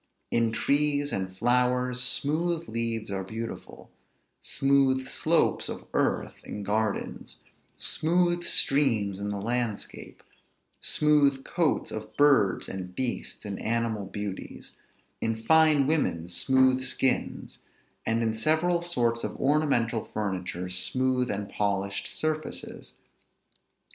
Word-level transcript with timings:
In 0.31 0.51
trees 0.51 1.13
and 1.13 1.31
flowers, 1.37 2.01
smooth 2.01 2.67
leaves 2.67 3.11
are 3.11 3.23
beautiful; 3.23 3.91
smooth 4.41 5.07
slopes 5.07 5.69
of 5.69 5.85
earth 5.93 6.41
in 6.43 6.63
gardens; 6.63 7.37
smooth 7.77 8.43
streams 8.43 9.19
in 9.19 9.29
the 9.29 9.39
landscape; 9.39 10.23
smooth 10.79 11.43
coats 11.45 11.91
of 11.91 12.17
birds 12.17 12.67
and 12.67 12.95
beasts 12.95 13.45
in 13.45 13.59
animal 13.59 14.07
beauties; 14.07 14.71
in 15.21 15.43
fine 15.43 15.85
women, 15.85 16.27
smooth 16.29 16.81
skins; 16.81 17.59
and 18.03 18.23
in 18.23 18.33
several 18.33 18.81
sorts 18.81 19.23
of 19.23 19.35
ornamental 19.39 20.05
furniture, 20.05 20.67
smooth 20.67 21.29
and 21.29 21.47
polished 21.47 22.07
surfaces. 22.07 22.95